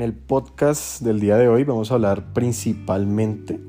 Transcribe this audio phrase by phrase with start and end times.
[0.00, 3.60] En el podcast del día de hoy vamos a hablar principalmente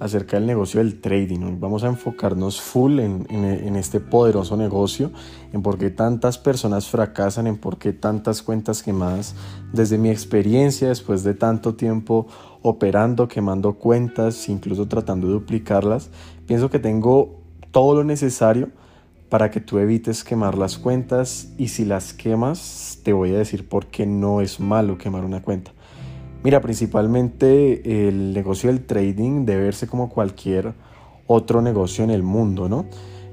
[0.00, 1.60] acerca del negocio del trading.
[1.60, 5.12] vamos a enfocarnos full en, en, este poderoso negocio,
[5.52, 9.34] en por qué tantas personas fracasan, en por qué tantas cuentas quemadas.
[9.74, 12.28] Desde mi experiencia, después de tanto tiempo
[12.62, 16.08] operando, quemando cuentas, incluso tratando de duplicarlas,
[16.46, 18.70] pienso que tengo todo lo necesario
[19.28, 23.68] para que tú evites quemar las cuentas y si las quemas te voy a decir
[23.68, 25.73] por qué no es malo quemar una cuenta.
[26.44, 30.74] Mira, principalmente el negocio del trading debe verse como cualquier
[31.26, 32.84] otro negocio en el mundo, ¿no?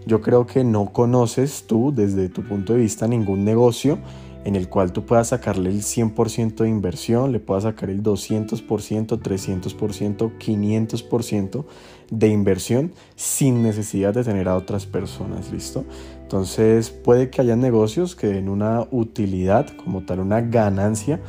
[0.05, 3.99] Yo creo que no conoces tú desde tu punto de vista ningún negocio
[4.45, 8.65] en el cual tú puedas sacarle el 100% de inversión, le puedas sacar el 200%,
[8.65, 11.65] 300%, 500%
[12.11, 15.83] de inversión sin necesidad de tener a otras personas, ¿listo?
[16.21, 21.19] Entonces puede que haya negocios que den una utilidad como tal, una ganancia,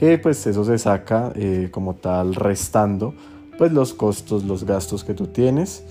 [0.00, 3.12] que pues eso se saca eh, como tal restando
[3.58, 5.84] pues los costos, los gastos que tú tienes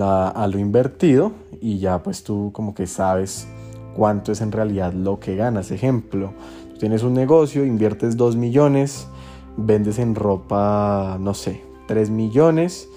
[0.00, 3.48] a lo invertido y ya pues tú como que sabes
[3.96, 5.72] cuánto es en realidad lo que ganas.
[5.72, 6.32] Ejemplo,
[6.78, 9.08] tienes un negocio, inviertes 2 millones,
[9.56, 12.88] vendes en ropa, no sé, 3 millones,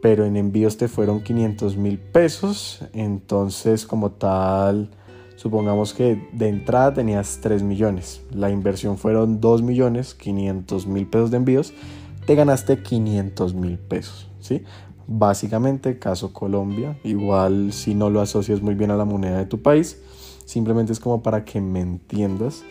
[0.00, 4.90] pero en envíos te fueron 500 mil pesos, entonces como tal,
[5.36, 11.30] supongamos que de entrada tenías 3 millones, la inversión fueron 2 millones, 500 mil pesos
[11.30, 11.72] de envíos,
[12.26, 14.62] te ganaste 500 mil pesos, ¿sí?
[15.06, 19.60] Básicamente, caso Colombia, igual si no lo asocias muy bien a la moneda de tu
[19.60, 19.98] país,
[20.44, 22.62] Simplemente es como para que me entiendas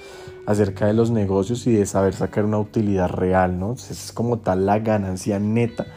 [0.46, 3.74] acerca de los negocios y de saber sacar una utilidad real, ¿no?
[3.74, 5.88] es como tal la ganancia neta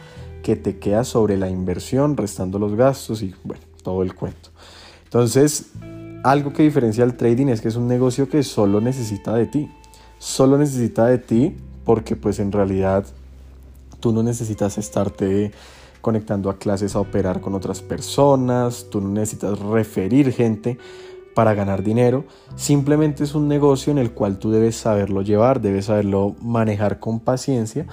[0.41, 4.49] que te queda sobre la inversión, restando los gastos y bueno, todo el cuento.
[5.03, 5.71] Entonces,
[6.23, 9.71] algo que diferencia el trading es que es un negocio que solo necesita de ti.
[10.19, 11.55] Solo necesita de ti
[11.85, 13.05] porque pues en realidad
[13.99, 15.51] tú no necesitas estarte
[16.01, 20.77] conectando a clases a operar con otras personas, tú no necesitas referir gente
[21.33, 22.25] para ganar dinero,
[22.55, 27.19] simplemente es un negocio en el cual tú debes saberlo llevar, debes saberlo manejar con
[27.19, 27.85] paciencia,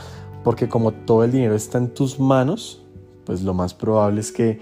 [0.43, 2.83] porque como todo el dinero está en tus manos,
[3.25, 4.61] pues lo más probable es que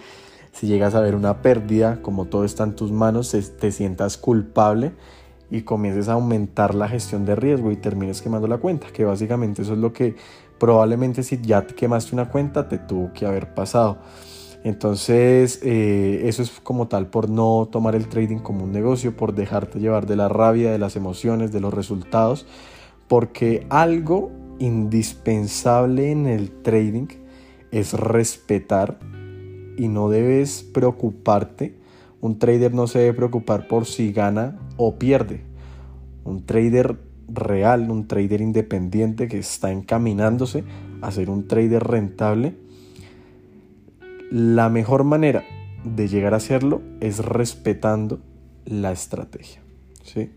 [0.52, 4.92] si llegas a ver una pérdida, como todo está en tus manos, te sientas culpable
[5.50, 9.62] y comiences a aumentar la gestión de riesgo y termines quemando la cuenta, que básicamente
[9.62, 10.14] eso es lo que
[10.58, 13.98] probablemente si ya te quemaste una cuenta te tuvo que haber pasado.
[14.64, 19.34] Entonces, eh, eso es como tal por no tomar el trading como un negocio, por
[19.34, 22.46] dejarte llevar de la rabia, de las emociones, de los resultados,
[23.08, 24.30] porque algo
[24.60, 27.08] indispensable en el trading
[27.72, 28.98] es respetar
[29.76, 31.74] y no debes preocuparte.
[32.20, 35.42] Un trader no se debe preocupar por si gana o pierde.
[36.24, 40.64] Un trader real, un trader independiente que está encaminándose
[41.00, 42.54] a ser un trader rentable,
[44.30, 45.44] la mejor manera
[45.84, 48.20] de llegar a hacerlo es respetando
[48.64, 49.60] la estrategia.
[50.04, 50.30] ¿sí?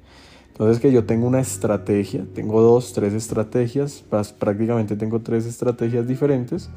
[0.49, 4.03] Entonces que yo tengo una estrategia, tengo dos, tres estrategias,
[4.39, 6.69] prácticamente tengo tres estrategias diferentes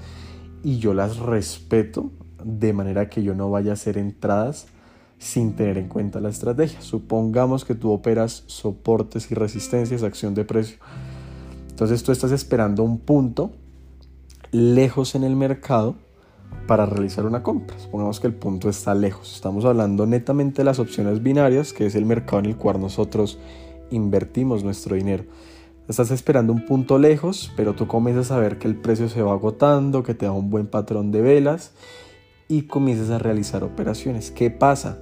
[0.62, 2.10] y yo las respeto
[2.44, 4.66] de manera que yo no vaya a hacer entradas
[5.18, 6.80] sin tener en cuenta la estrategia.
[6.80, 10.78] Supongamos que tú operas soportes y resistencias, acción de precio.
[11.70, 13.52] Entonces tú estás esperando un punto
[14.50, 15.96] lejos en el mercado
[16.66, 17.78] para realizar una compra.
[17.78, 19.34] Supongamos que el punto está lejos.
[19.34, 23.38] Estamos hablando netamente de las opciones binarias, que es el mercado en el cual nosotros
[23.90, 25.24] invertimos nuestro dinero.
[25.88, 29.32] Estás esperando un punto lejos, pero tú comienzas a ver que el precio se va
[29.32, 31.72] agotando, que te da un buen patrón de velas
[32.48, 34.30] y comienzas a realizar operaciones.
[34.30, 34.98] ¿Qué pasa?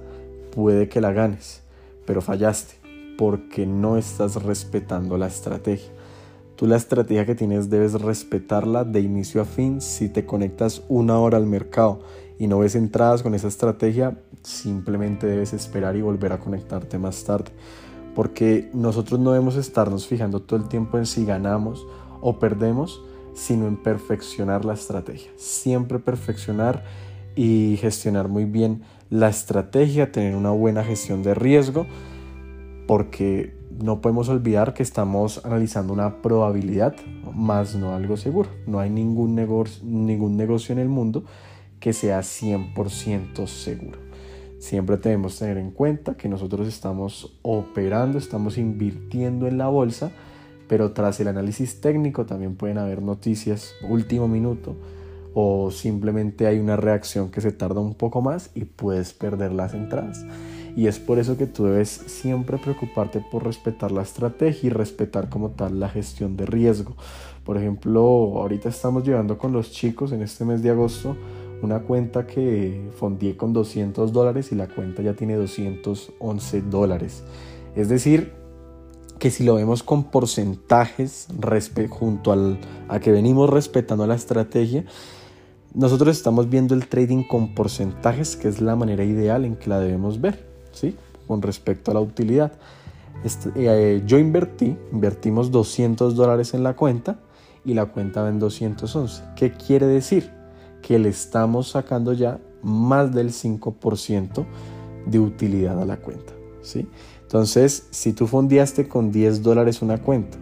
[0.53, 1.63] Puede que la ganes,
[2.05, 2.75] pero fallaste
[3.17, 5.91] porque no estás respetando la estrategia.
[6.55, 9.81] Tú la estrategia que tienes debes respetarla de inicio a fin.
[9.81, 11.99] Si te conectas una hora al mercado
[12.39, 17.23] y no ves entradas con esa estrategia, simplemente debes esperar y volver a conectarte más
[17.23, 17.51] tarde.
[18.15, 21.85] Porque nosotros no debemos estarnos fijando todo el tiempo en si ganamos
[22.21, 23.03] o perdemos,
[23.35, 25.29] sino en perfeccionar la estrategia.
[25.35, 26.83] Siempre perfeccionar
[27.37, 28.81] y gestionar muy bien
[29.11, 31.85] la estrategia, tener una buena gestión de riesgo,
[32.87, 36.95] porque no podemos olvidar que estamos analizando una probabilidad,
[37.35, 38.49] más no algo seguro.
[38.65, 41.25] No hay ningún, negocio, en el mundo
[41.79, 43.99] que sea 100% seguro.
[44.57, 50.11] Siempre debemos tener en cuenta que nosotros estamos operando, estamos invirtiendo en la bolsa,
[50.67, 54.75] pero tras el análisis técnico también pueden haber noticias último minuto
[55.39, 59.75] o simplemente hay una reacción que se tarda un poco más y puedes perder las
[59.75, 60.25] entradas.
[60.75, 65.29] Y es por eso que tú debes siempre preocuparte por respetar la estrategia y respetar
[65.29, 66.95] como tal la gestión de riesgo.
[67.43, 71.15] Por ejemplo, ahorita estamos llevando con los chicos en este mes de agosto
[71.61, 77.23] una cuenta que fondié con 200 dólares y la cuenta ya tiene 211 dólares.
[77.75, 78.33] Es decir,
[79.19, 81.27] que si lo vemos con porcentajes
[81.89, 82.57] junto al,
[82.87, 84.83] a que venimos respetando la estrategia,
[85.77, 89.79] nosotros estamos viendo el trading con porcentajes, que es la manera ideal en que la
[89.79, 90.95] debemos ver, ¿sí?
[91.27, 92.51] Con respecto a la utilidad.
[93.23, 97.19] Este, eh, yo invertí, invertimos 200 dólares en la cuenta
[97.63, 99.21] y la cuenta va en 211.
[99.35, 100.31] ¿Qué quiere decir?
[100.81, 104.45] Que le estamos sacando ya más del 5%
[105.05, 106.33] de utilidad a la cuenta,
[106.63, 106.87] ¿sí?
[107.21, 110.39] Entonces, si tú fondeaste con 10 dólares una cuenta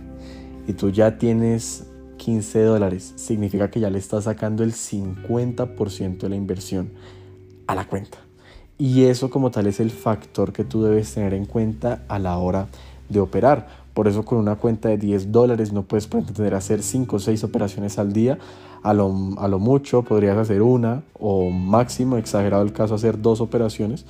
[0.66, 1.88] y tú ya tienes
[2.18, 6.92] 15 dólares, significa que ya le estás sacando el 50% de la inversión
[7.68, 8.18] a la cuenta.
[8.78, 12.38] Y eso como tal es el factor que tú debes tener en cuenta a la
[12.38, 12.68] hora
[13.10, 13.68] de operar.
[13.94, 17.44] Por eso con una cuenta de 10 dólares no puedes pretender hacer 5 o 6
[17.46, 18.38] operaciones al día.
[18.84, 23.42] A lo, a lo mucho podrías hacer una o máximo, exagerado el caso, hacer dos
[23.42, 24.06] operaciones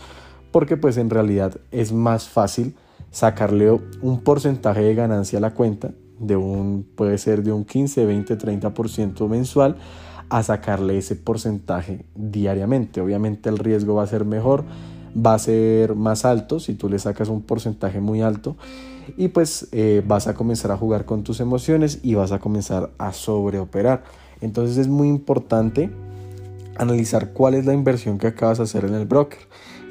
[0.55, 2.77] porque pues en realidad es más fácil
[3.11, 8.05] sacarle un porcentaje de ganancia a la cuenta, de un, puede ser de un 15,
[8.05, 9.77] 20, 30% mensual,
[10.29, 13.01] a sacarle ese porcentaje diariamente.
[13.01, 14.63] Obviamente el riesgo va a ser mejor,
[15.15, 18.57] va a ser más alto si tú le sacas un porcentaje muy alto
[19.17, 22.91] y pues eh, vas a comenzar a jugar con tus emociones y vas a comenzar
[22.97, 24.03] a sobreoperar.
[24.41, 25.91] Entonces es muy importante
[26.77, 29.39] analizar cuál es la inversión que acabas de hacer en el broker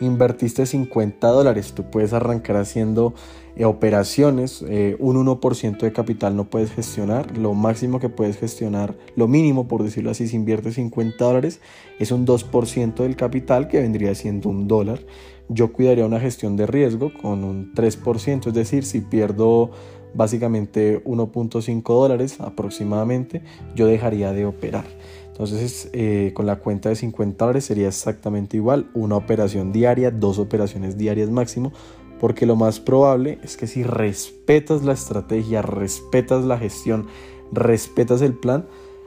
[0.00, 3.14] invertiste 50 dólares, tú puedes arrancar haciendo
[3.56, 8.96] eh, operaciones, eh, un 1% de capital no puedes gestionar, lo máximo que puedes gestionar,
[9.14, 11.60] lo mínimo por decirlo así, si inviertes 50 dólares,
[11.98, 15.00] es un 2% del capital que vendría siendo un dólar.
[15.48, 19.70] Yo cuidaría una gestión de riesgo con un 3%, es decir, si pierdo
[20.14, 23.42] básicamente 1.5 dólares aproximadamente,
[23.74, 24.84] yo dejaría de operar.
[25.34, 30.38] Entonces eh, con la cuenta de 50 dólares sería exactamente igual, una operación diaria, dos
[30.38, 31.72] operaciones diarias máximo,
[32.20, 37.08] porque lo más probable es que si respetas la estrategia, respetas la gestión,
[37.50, 38.66] respetas el plan,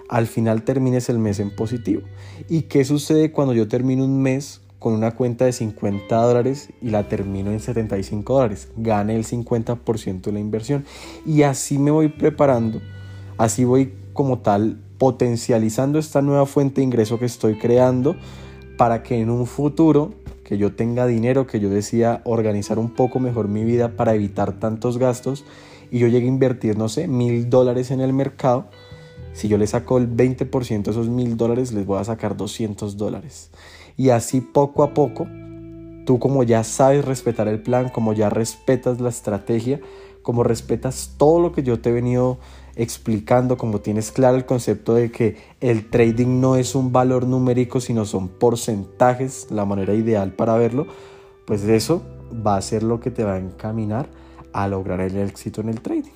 [0.10, 2.02] al final termines el mes en positivo.
[2.50, 6.90] ¿Y qué sucede cuando yo termino un mes con una cuenta de 50 dólares y
[6.90, 8.68] la termino en 75 dólares?
[8.76, 10.84] Gane el 50% de la inversión.
[11.26, 12.82] Y así me voy preparando,
[13.38, 18.16] así voy como tal potencializando esta nueva fuente de ingreso que estoy creando
[18.78, 20.14] para que en un futuro
[20.44, 24.54] que yo tenga dinero, que yo decida organizar un poco mejor mi vida para evitar
[24.54, 25.44] tantos gastos
[25.92, 28.68] y yo llegue a invertir, no sé, mil dólares en el mercado,
[29.34, 32.98] si yo le saco el 20% de esos mil dólares, les voy a sacar 200
[32.98, 33.52] dólares.
[33.96, 35.28] Y así poco a poco,
[36.06, 39.80] tú como ya sabes respetar el plan, como ya respetas la estrategia,
[40.22, 42.40] como respetas todo lo que yo te he venido
[42.78, 47.82] explicando, como tienes claro el concepto de que el trading no es un valor numérico,
[47.82, 50.86] sino son porcentajes, la manera ideal para verlo,
[51.46, 52.04] pues eso
[52.46, 54.08] va a ser lo que te va a encaminar
[54.54, 56.12] a lograr el éxito en el trading.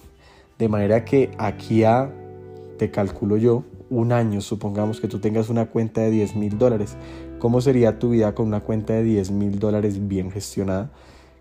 [0.59, 2.11] De manera que aquí a,
[2.77, 6.95] te calculo yo, un año, supongamos que tú tengas una cuenta de 10 mil dólares,
[7.39, 10.91] ¿cómo sería tu vida con una cuenta de 10 mil dólares bien gestionada?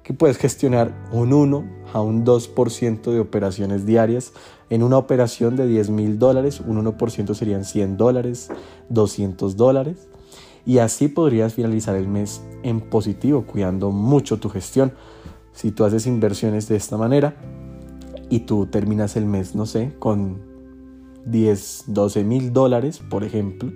[0.02, 4.33] Que puedes gestionar un 1 a un 2% de operaciones diarias.
[4.71, 8.50] En una operación de 10 mil dólares, un 1% serían 100 dólares,
[8.88, 10.09] 200 dólares.
[10.66, 14.92] Y así podrías finalizar el mes en positivo, cuidando mucho tu gestión.
[15.52, 17.35] Si tú haces inversiones de esta manera
[18.28, 20.38] y tú terminas el mes, no sé, con
[21.26, 23.73] 10, 12 mil dólares, por ejemplo,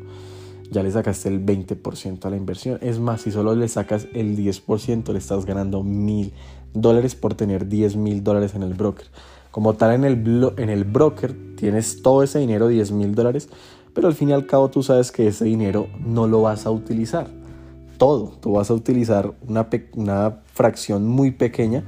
[0.71, 2.78] ya le sacaste el 20% a la inversión.
[2.80, 6.33] Es más, si solo le sacas el 10%, le estás ganando mil
[6.73, 9.06] dólares por tener 10 mil dólares en el broker.
[9.50, 13.49] Como tal, en el, en el broker tienes todo ese dinero, 10 mil dólares,
[13.94, 16.71] pero al fin y al cabo tú sabes que ese dinero no lo vas a
[16.71, 17.28] utilizar.
[17.97, 21.85] Todo, tú vas a utilizar una, una fracción muy pequeña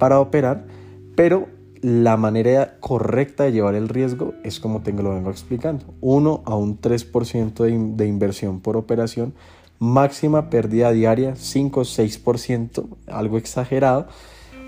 [0.00, 0.66] para operar,
[1.14, 1.46] pero
[1.84, 5.84] la manera correcta de llevar el riesgo es como te lo vengo explicando.
[6.00, 9.34] 1 a un 3% de, inversión por operación,
[9.78, 14.06] máxima pérdida diaria 5 o 6%, algo exagerado,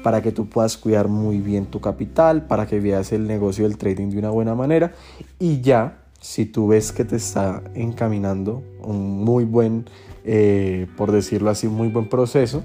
[0.02, 3.78] para que tú puedas cuidar muy bien tu capital, para que veas el negocio del
[3.78, 4.92] trading de una buena manera
[5.38, 9.87] y ya, si tú ves que te está encaminando un muy buen,
[10.26, 12.62] eh, por decirlo así, muy buen proceso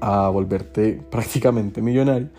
[0.00, 2.30] a volverte prácticamente millonario,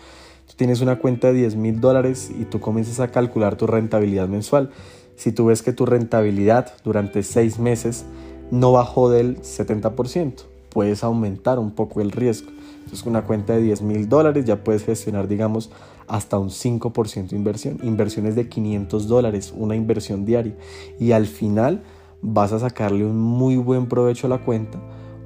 [0.54, 4.70] tienes una cuenta de 10 mil dólares y tú comienzas a calcular tu rentabilidad mensual.
[5.16, 8.04] Si tú ves que tu rentabilidad durante seis meses
[8.50, 12.50] no bajó del 70%, puedes aumentar un poco el riesgo.
[12.78, 15.70] Entonces, con una cuenta de 10 mil dólares ya puedes gestionar, digamos,
[16.06, 17.78] hasta un 5% de inversión.
[17.82, 20.54] Inversiones de 500 dólares, una inversión diaria.
[21.00, 21.82] Y al final
[22.22, 24.78] vas a sacarle un muy buen provecho a la cuenta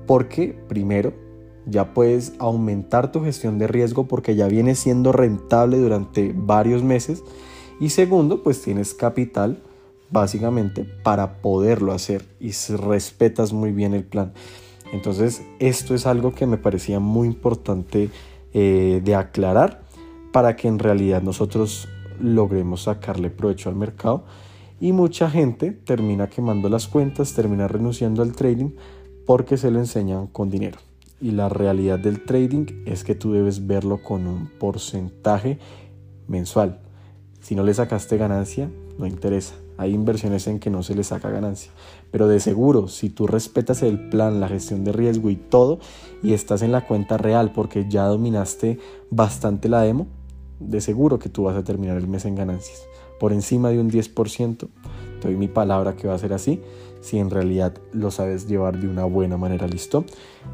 [0.07, 1.13] porque, primero,
[1.67, 7.23] ya puedes aumentar tu gestión de riesgo porque ya viene siendo rentable durante varios meses.
[7.81, 9.63] Y segundo, pues tienes capital
[10.11, 14.33] básicamente para poderlo hacer y respetas muy bien el plan.
[14.93, 18.11] Entonces, esto es algo que me parecía muy importante
[18.53, 19.83] eh, de aclarar
[20.33, 21.89] para que en realidad nosotros
[22.21, 24.25] logremos sacarle provecho al mercado.
[24.81, 28.71] Y mucha gente termina quemando las cuentas, termina renunciando al trading
[29.27, 30.79] porque se lo enseñan con dinero.
[31.21, 35.59] Y la realidad del trading es que tú debes verlo con un porcentaje
[36.29, 36.81] mensual.
[37.41, 39.55] Si no le sacaste ganancia, no interesa.
[39.77, 41.73] Hay inversiones en que no se le saca ganancia.
[42.11, 45.79] Pero de seguro, si tú respetas el plan, la gestión de riesgo y todo,
[46.23, 48.79] y estás en la cuenta real porque ya dominaste
[49.11, 50.07] bastante la demo,
[50.59, 52.83] de seguro que tú vas a terminar el mes en ganancias.
[53.19, 54.69] Por encima de un 10%,
[55.21, 56.61] te doy mi palabra que va a ser así,
[57.01, 60.05] si en realidad lo sabes llevar de una buena manera, ¿listo?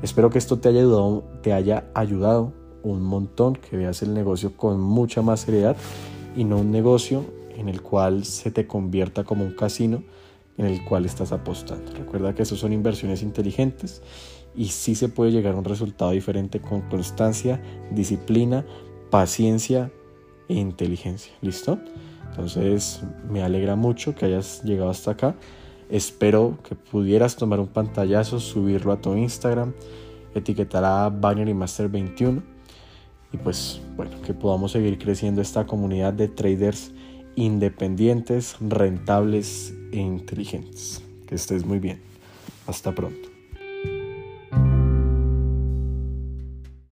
[0.02, 4.56] Espero que esto te haya ayudado, te haya ayudado un montón, que veas el negocio
[4.56, 5.76] con mucha más seriedad
[6.36, 7.24] y no un negocio
[7.56, 10.02] en el cual se te convierta como un casino
[10.58, 11.92] en el cual estás apostando.
[11.92, 14.02] Recuerda que eso son inversiones inteligentes
[14.54, 17.60] y sí se puede llegar a un resultado diferente con constancia,
[17.90, 18.64] disciplina,
[19.10, 19.90] paciencia
[20.48, 21.32] e inteligencia.
[21.42, 21.78] ¿Listo?
[22.30, 25.36] Entonces me alegra mucho que hayas llegado hasta acá.
[25.88, 29.72] Espero que pudieras tomar un pantallazo, subirlo a tu Instagram,
[30.34, 32.42] etiquetar a Binary Master 21
[33.32, 36.92] y pues bueno, que podamos seguir creciendo esta comunidad de traders
[37.36, 41.02] independientes, rentables e inteligentes.
[41.26, 42.00] Que estés muy bien.
[42.66, 43.35] Hasta pronto.